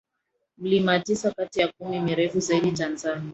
Milima 0.57 0.99
tisa 0.99 1.31
kati 1.31 1.59
ya 1.59 1.73
kumi 1.77 1.99
mirefu 1.99 2.39
zaidi 2.39 2.71
Tanzania 2.71 3.29